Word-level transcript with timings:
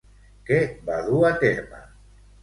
Què 0.45 0.55
va 0.87 0.95
dur 1.09 1.19
a 1.29 1.31
terme? 1.43 1.83